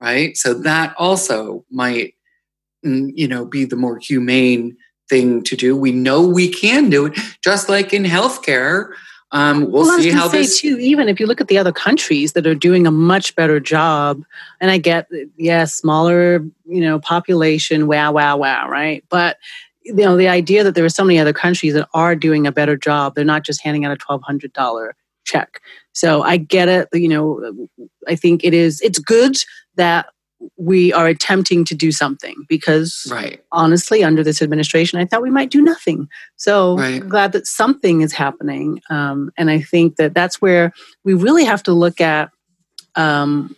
[0.00, 0.36] Right?
[0.36, 2.14] So that also might
[2.82, 4.76] you know be the more humane
[5.08, 5.76] thing to do.
[5.76, 8.92] We know we can do it, just like in healthcare.
[9.32, 10.60] Um, we'll, well see how say this.
[10.60, 13.60] Too, even if you look at the other countries that are doing a much better
[13.60, 14.22] job,
[14.60, 19.04] and I get, yeah, smaller, you know, population, wow, wow, wow, right?
[19.08, 19.36] But
[19.82, 22.52] you know, the idea that there are so many other countries that are doing a
[22.52, 25.60] better job, they're not just handing out a twelve hundred dollar check.
[25.92, 26.88] So I get it.
[26.92, 27.68] You know,
[28.08, 28.80] I think it is.
[28.80, 29.36] It's good
[29.76, 30.06] that
[30.56, 33.42] we are attempting to do something because right.
[33.52, 37.02] honestly under this administration i thought we might do nothing so right.
[37.02, 40.72] i'm glad that something is happening um, and i think that that's where
[41.04, 42.30] we really have to look at
[42.96, 43.54] um,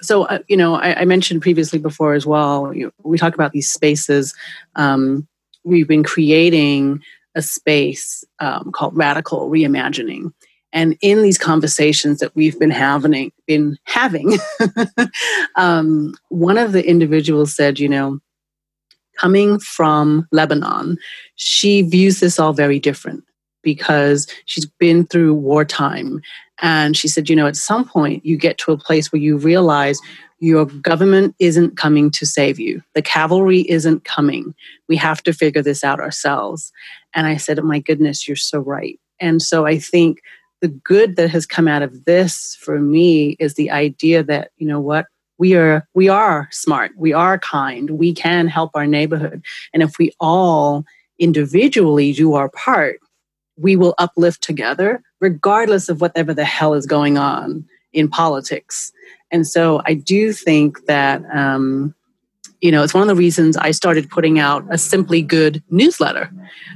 [0.00, 3.34] so uh, you know I, I, mentioned previously before as well you know, we talk
[3.34, 4.34] about these spaces
[4.74, 5.26] um,
[5.64, 7.02] we've been creating
[7.34, 10.32] a space um, called radical reimagining
[10.76, 14.36] and in these conversations that we've been having, been having,
[15.56, 18.20] um, one of the individuals said, you know,
[19.18, 20.98] coming from Lebanon,
[21.36, 23.24] she views this all very different
[23.62, 26.20] because she's been through wartime.
[26.60, 29.38] And she said, you know, at some point you get to a place where you
[29.38, 29.98] realize
[30.40, 32.82] your government isn't coming to save you.
[32.94, 34.54] The cavalry isn't coming.
[34.90, 36.70] We have to figure this out ourselves.
[37.14, 39.00] And I said, oh my goodness, you're so right.
[39.18, 40.20] And so I think
[40.60, 44.66] the good that has come out of this for me is the idea that you
[44.66, 45.06] know what
[45.38, 49.42] we are we are smart we are kind we can help our neighborhood.
[49.72, 50.84] And if we all
[51.18, 53.00] individually do our part
[53.58, 58.92] we will uplift together regardless of whatever the hell is going on in politics.
[59.30, 61.94] And so i do think that um,
[62.60, 66.30] you know it's one of the reasons i started putting out a simply good newsletter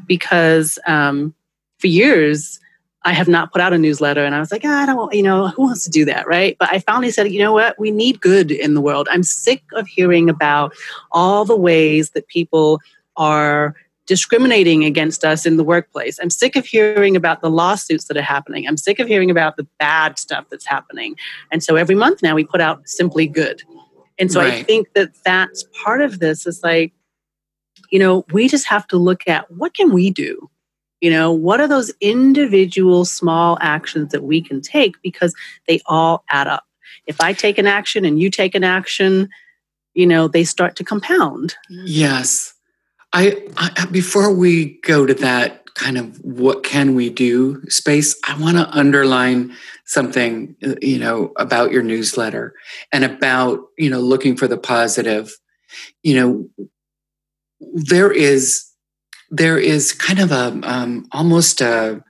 [0.07, 1.35] because um,
[1.79, 2.60] for years
[3.03, 4.25] I have not put out a newsletter.
[4.25, 6.57] And I was like, oh, I don't, you know, who wants to do that, right?
[6.59, 7.79] But I finally said, you know what?
[7.79, 9.09] We need good in the world.
[9.11, 10.75] I'm sick of hearing about
[11.11, 12.81] all the ways that people
[13.17, 13.75] are
[14.07, 16.19] discriminating against us in the workplace.
[16.21, 18.67] I'm sick of hearing about the lawsuits that are happening.
[18.67, 21.15] I'm sick of hearing about the bad stuff that's happening.
[21.53, 23.63] And so every month now we put out Simply Good.
[24.19, 24.55] And so right.
[24.55, 26.93] I think that that's part of this is like,
[27.91, 30.51] you know, we just have to look at what can we do?
[31.01, 35.35] You know, what are those individual small actions that we can take because
[35.67, 36.65] they all add up.
[37.07, 39.29] If I take an action and you take an action,
[39.95, 41.57] you know, they start to compound.
[41.69, 42.55] Yes.
[43.13, 48.39] I, I before we go to that kind of what can we do space, I
[48.39, 52.55] want to underline something, you know, about your newsletter
[52.93, 55.37] and about, you know, looking for the positive.
[56.03, 56.67] You know,
[57.61, 58.70] there is
[59.31, 62.03] there is kind of a um, almost a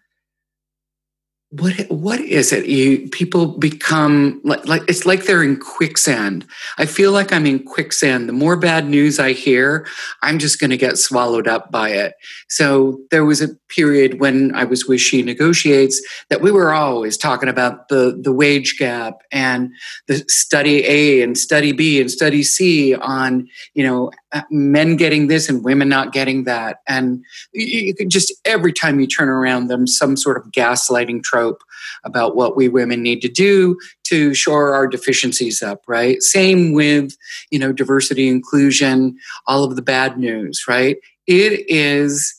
[1.52, 2.66] what what is it?
[2.66, 6.46] You people become like, like it's like they're in quicksand.
[6.78, 8.28] I feel like i'm in quicksand.
[8.28, 9.85] The more bad news i hear
[10.22, 12.14] i'm just going to get swallowed up by it.
[12.48, 17.16] So there was a period when i was with She Negotiates that we were always
[17.16, 19.72] talking about the the wage gap and
[20.06, 24.12] the study a and study b and study c on you know
[24.51, 26.81] men getting this and women not getting that.
[26.87, 31.62] And you, just every time you turn around them some sort of gaslighting trope
[32.05, 36.23] about what we women need to do to shore our deficiencies up right?
[36.23, 37.16] Same with
[37.51, 39.16] you know diversity inclusion
[39.47, 40.97] all of the bad news right?
[41.27, 42.35] It is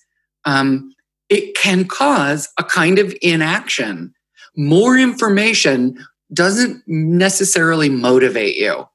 [0.46, 0.94] um,
[1.30, 4.14] it can cause a kind of inaction.
[4.58, 5.98] More information
[6.34, 8.88] doesn't necessarily motivate you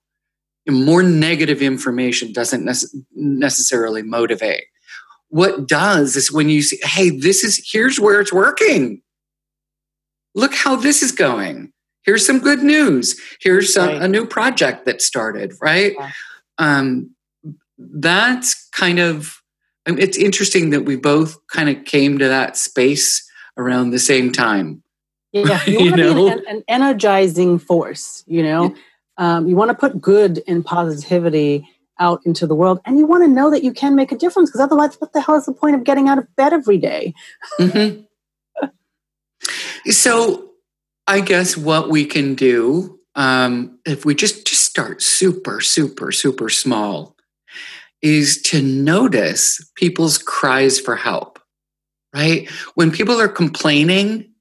[0.68, 4.64] more negative information doesn't nece- necessarily motivate.
[5.28, 9.02] What does is when you see, hey, this is here's where it's working.
[10.34, 11.72] Look how this is going.
[12.04, 13.20] Here's some good news.
[13.40, 15.94] Here's a, a new project that started, right?
[15.98, 16.10] Yeah.
[16.58, 17.16] Um,
[17.78, 19.42] that's kind of
[19.86, 24.82] it's interesting that we both kind of came to that space around the same time.
[25.32, 28.24] Yeah, you, you know, an, an, energizing force.
[28.26, 28.74] You know,
[29.18, 33.24] um, you want to put good and positivity out into the world, and you want
[33.24, 35.52] to know that you can make a difference because otherwise, what the hell is the
[35.52, 37.14] point of getting out of bed every day?
[37.58, 38.68] mm-hmm.
[39.90, 40.50] so,
[41.06, 46.48] I guess what we can do um, if we just just start super, super, super
[46.50, 47.16] small
[48.02, 51.40] is to notice people's cries for help.
[52.14, 54.32] Right when people are complaining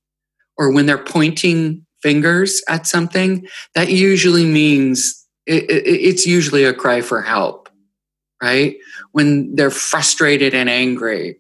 [0.57, 6.71] or when they're pointing fingers at something, that usually means it, it, it's usually a
[6.71, 7.67] cry for help,
[8.43, 8.75] right?
[9.11, 11.37] When they're frustrated and angry.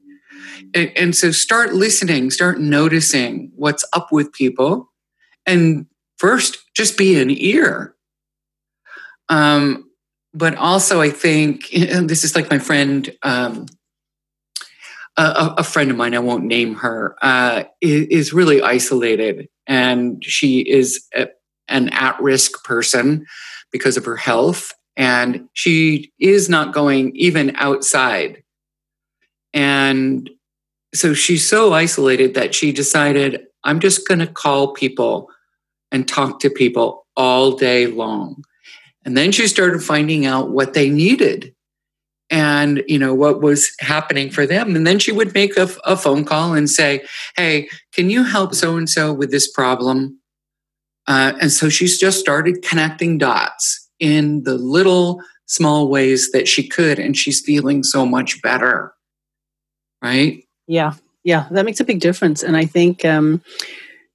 [0.73, 4.91] And, and so start listening, start noticing what's up with people.
[5.45, 5.85] And
[6.17, 7.95] first, just be an ear.
[9.29, 9.91] Um,
[10.33, 13.67] but also, I think this is like my friend, um,
[15.17, 19.47] a, a, friend of mine, I won't name her, uh, is, really isolated.
[19.65, 21.27] And she is a,
[21.69, 23.25] an at risk person
[23.71, 24.73] because of her health.
[24.97, 28.43] And she is not going even outside.
[29.53, 30.29] And
[30.93, 35.29] so she's so isolated that she decided, I'm just going to call people
[35.91, 38.43] and talk to people all day long.
[39.05, 41.54] And then she started finding out what they needed
[42.29, 44.75] and you know what was happening for them.
[44.75, 47.03] And then she would make a, a phone call and say
[47.35, 50.19] hey can you help so and so with this problem?
[51.07, 56.67] Uh, and so she's just started connecting dots in the little small ways that she
[56.67, 58.93] could and she's feeling so much better.
[60.01, 60.43] Right?
[60.67, 60.93] Yeah.
[61.23, 62.43] Yeah that makes a big difference.
[62.43, 63.41] And i think um,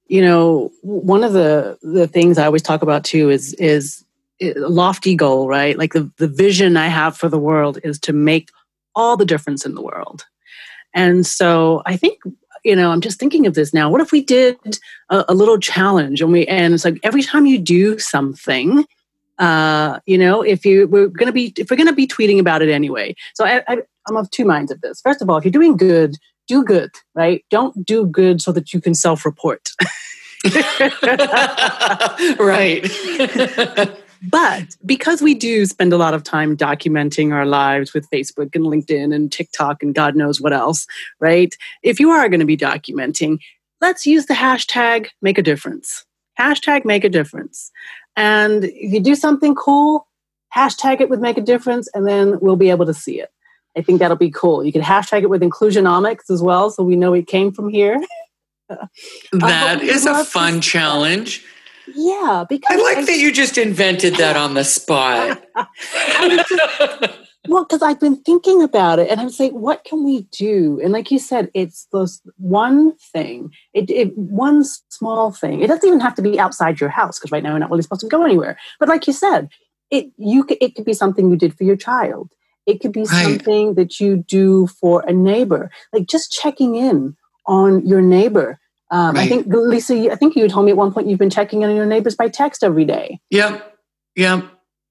[0.07, 4.03] you know one of the the things i always talk about too is is
[4.55, 5.77] lofty goal, right?
[5.77, 8.49] Like the, the vision I have for the world is to make
[8.95, 10.25] all the difference in the world.
[10.93, 12.19] And so I think,
[12.63, 13.89] you know, I'm just thinking of this now.
[13.89, 14.57] What if we did
[15.09, 18.85] a, a little challenge and we, and it's like every time you do something,
[19.39, 22.39] uh, you know, if you, we're going to be, if we're going to be tweeting
[22.39, 23.15] about it anyway.
[23.33, 23.77] So I, I,
[24.07, 25.01] I'm of two minds of this.
[25.01, 26.15] First of all, if you're doing good,
[26.47, 27.45] do good, right?
[27.49, 29.69] Don't do good so that you can self report.
[32.39, 32.81] right.
[34.29, 38.65] But because we do spend a lot of time documenting our lives with Facebook and
[38.65, 40.85] LinkedIn and TikTok and God knows what else,
[41.19, 41.55] right?
[41.81, 43.39] If you are going to be documenting,
[43.79, 46.05] let's use the hashtag make a difference.
[46.39, 47.71] Hashtag make a difference.
[48.15, 50.07] And if you do something cool,
[50.55, 53.29] hashtag it with make a difference, and then we'll be able to see it.
[53.77, 54.63] I think that'll be cool.
[54.63, 58.01] You can hashtag it with inclusionomics as well, so we know it came from here.
[59.33, 61.43] That um, is a fun challenge.
[61.95, 65.43] Yeah, because I like I, that you just invented that on the spot.
[66.21, 66.51] just,
[67.47, 70.79] well, because I've been thinking about it, and I'm saying, what can we do?
[70.83, 75.61] And like you said, it's those one thing, it, it one small thing.
[75.61, 77.81] It doesn't even have to be outside your house because right now we're not really
[77.81, 78.57] supposed to go anywhere.
[78.79, 79.49] But like you said,
[79.89, 82.29] it you it could be something you did for your child.
[82.67, 83.23] It could be right.
[83.23, 87.17] something that you do for a neighbor, like just checking in
[87.47, 88.60] on your neighbor
[88.91, 89.23] um, right.
[89.23, 91.69] I think Lisa, I think you told me at one point you've been checking in
[91.69, 93.19] on your neighbors by text every day.
[93.29, 93.79] Yep,
[94.15, 94.43] yep.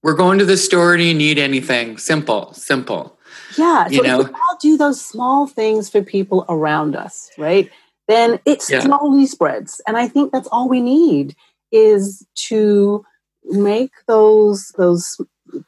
[0.03, 0.97] We're going to the store.
[0.97, 1.99] Do you need anything?
[1.99, 3.19] Simple, simple.
[3.59, 7.31] Yeah, so you know, if we all do those small things for people around us,
[7.37, 7.71] right?
[8.09, 8.81] Then it yeah.
[8.81, 11.37] slowly spreads, and I think that's all we need
[11.71, 13.05] is to
[13.45, 15.21] make those those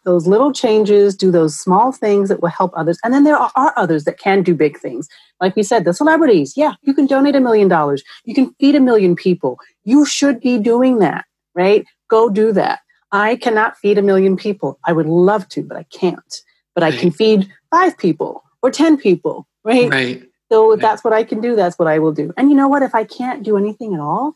[0.04, 2.98] those little changes, do those small things that will help others.
[3.04, 5.08] And then there are, are others that can do big things.
[5.40, 8.02] Like we said, the celebrities, yeah, you can donate a million dollars.
[8.24, 9.58] You can feed a million people.
[9.84, 11.24] You should be doing that,
[11.54, 11.84] right?
[12.08, 12.80] Go do that.
[13.12, 14.78] I cannot feed a million people.
[14.84, 16.42] I would love to, but I can't.
[16.74, 19.90] But I can feed five people or 10 people, right?
[19.90, 20.22] Right.
[20.50, 20.80] So right.
[20.80, 21.54] that's what I can do.
[21.54, 22.32] That's what I will do.
[22.36, 22.82] And you know what?
[22.82, 24.32] If I can't do anything at all,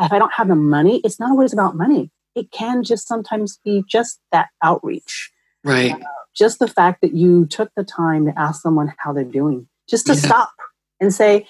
[0.00, 3.58] if I don't have the money, it's not always about money it can just sometimes
[3.64, 5.32] be just that outreach.
[5.64, 5.92] Right.
[5.92, 5.98] Uh,
[6.34, 10.06] just the fact that you took the time to ask someone how they're doing, just
[10.06, 10.20] to yeah.
[10.20, 10.52] stop
[11.00, 11.46] and say,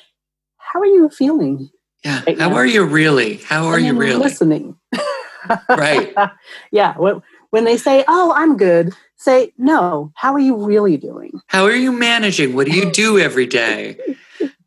[0.59, 1.68] How are you feeling?
[2.05, 2.22] Yeah.
[2.26, 2.57] Right how now?
[2.57, 3.39] are you really?
[3.39, 4.20] How are you really?
[4.20, 4.76] Listening.
[5.68, 6.14] right.
[6.70, 6.97] yeah.
[7.51, 11.41] When they say, Oh, I'm good, say, No, how are you really doing?
[11.49, 12.55] How are you managing?
[12.55, 13.99] What do you do every day?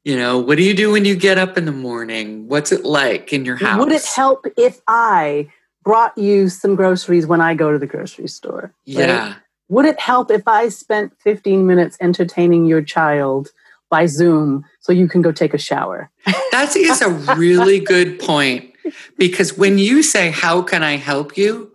[0.05, 2.47] You know, what do you do when you get up in the morning?
[2.47, 3.78] What's it like in your house?
[3.78, 5.51] Would it help if I
[5.90, 8.72] brought you some groceries when I go to the grocery store.
[8.88, 9.10] Right?
[9.10, 9.36] Yeah.
[9.70, 13.50] Would it help if I spent 15 minutes entertaining your child
[13.90, 16.12] by Zoom so you can go take a shower?
[16.52, 18.72] That is a really good point
[19.18, 21.72] because when you say, How can I help you?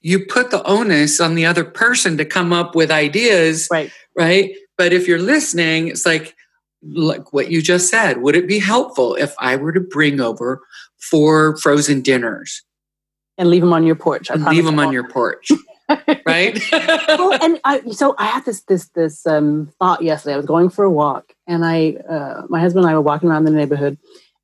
[0.00, 3.68] you put the onus on the other person to come up with ideas.
[3.70, 3.90] Right.
[4.16, 4.54] Right.
[4.78, 6.36] But if you're listening, it's like,
[6.82, 10.60] like what you just said, would it be helpful if I were to bring over
[10.98, 12.62] four frozen dinners?
[13.38, 14.30] And leave them on your porch.
[14.30, 15.50] I leave them on your porch.
[16.26, 16.60] right?
[16.72, 20.34] well, and I, so I had this this this um, thought yesterday.
[20.34, 23.28] I was going for a walk, and I, uh, my husband and I were walking
[23.28, 23.98] around the neighborhood,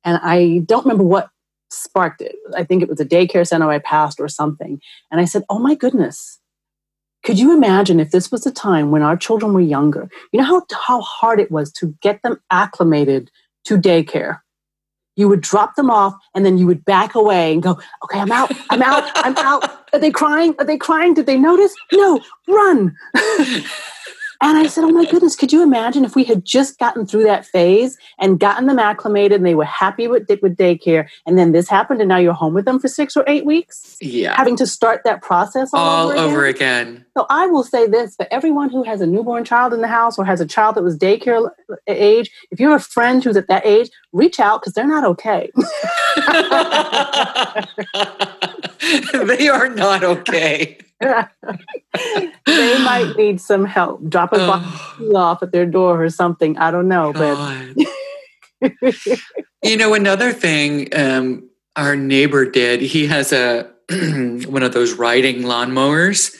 [0.05, 1.29] and I don't remember what
[1.69, 2.35] sparked it.
[2.55, 4.79] I think it was a daycare center I passed or something,
[5.11, 6.39] and I said, "Oh my goodness."
[7.23, 10.09] Could you imagine if this was a time when our children were younger?
[10.33, 13.31] You know how, how hard it was to get them acclimated
[13.63, 14.39] to daycare
[15.15, 18.31] you would drop them off and then you would back away and go, okay, I'm
[18.31, 19.63] out, I'm out, I'm out.
[19.93, 20.55] Are they crying?
[20.59, 21.13] Are they crying?
[21.13, 21.73] Did they notice?
[21.91, 22.95] No, run.
[24.43, 27.23] And I said, Oh my goodness, could you imagine if we had just gotten through
[27.23, 31.53] that phase and gotten them acclimated and they were happy with, with daycare and then
[31.53, 33.95] this happened and now you're home with them for six or eight weeks?
[34.01, 34.35] Yeah.
[34.35, 36.27] Having to start that process all, all over, again.
[36.33, 37.05] over again.
[37.15, 40.19] So I will say this for everyone who has a newborn child in the house
[40.19, 41.49] or has a child that was daycare
[41.87, 45.51] age, if you're a friend who's at that age, reach out because they're not okay.
[49.37, 50.77] they are not okay.
[52.45, 54.07] they might need some help.
[54.09, 55.15] Drop a oh.
[55.15, 56.57] off at their door or something.
[56.57, 57.37] I don't know, but
[59.63, 62.81] you know another thing um, our neighbor did.
[62.81, 63.72] He has a
[64.47, 66.35] one of those riding lawnmowers.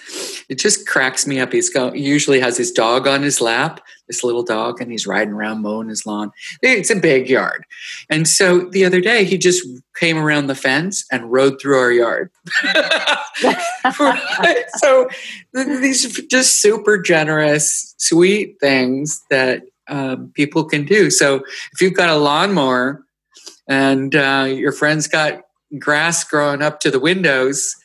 [0.49, 1.51] It just cracks me up.
[1.51, 5.07] He's go, he usually has his dog on his lap, this little dog, and he's
[5.07, 6.31] riding around mowing his lawn.
[6.61, 7.65] It's a big yard.
[8.09, 9.65] And so the other day, he just
[9.95, 12.31] came around the fence and rode through our yard.
[14.77, 15.09] so
[15.53, 21.09] these are just super generous, sweet things that um, people can do.
[21.09, 23.03] So if you've got a lawnmower
[23.67, 25.41] and uh, your friend's got
[25.79, 27.75] grass growing up to the windows,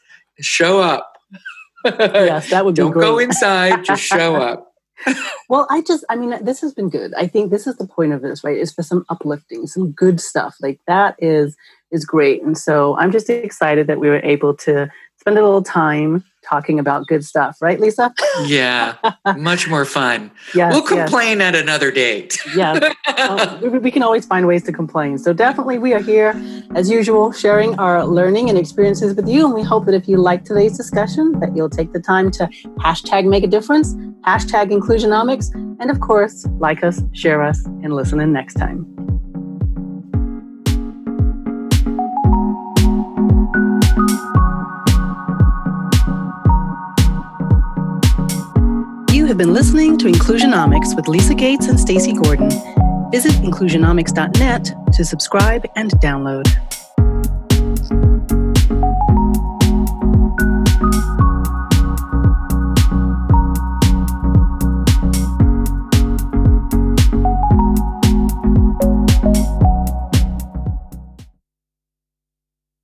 [0.41, 1.19] show up.
[1.85, 4.65] yes, that would be Don't go inside, just show up.
[5.49, 7.15] well, I just, I mean, this has been good.
[7.15, 8.57] I think this is the point of this, right?
[8.57, 10.57] Is for some uplifting, some good stuff.
[10.61, 11.57] Like that is
[11.91, 12.43] is great.
[12.43, 16.79] And so I'm just excited that we were able to spend a little time talking
[16.79, 18.13] about good stuff, right, Lisa?
[18.45, 18.97] yeah,
[19.37, 20.31] much more fun.
[20.55, 21.55] Yeah, we'll complain yes.
[21.55, 22.39] at another date.
[22.55, 22.93] yeah,
[23.63, 25.19] we, we, can always find ways to complain.
[25.19, 26.41] So definitely, we are here
[26.75, 29.45] as usual, sharing our learning and experiences with you.
[29.45, 32.47] And we hope that if you like today's discussion, that you'll take the time to
[32.79, 33.95] hashtag make a difference,
[34.27, 39.18] hashtag inclusionomics, and of course, like us, share us, and listen in next time.
[49.29, 52.49] Have been listening to Inclusionomics with Lisa Gates and Stacey Gordon.
[53.11, 56.47] Visit inclusionomics.net to subscribe and download.